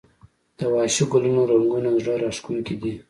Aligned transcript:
د 0.57 0.59
وحشي 0.73 1.03
ګلونو 1.11 1.41
رنګونه 1.51 1.89
زړه 2.01 2.13
راښکونکي 2.23 2.75
دي 2.81 2.91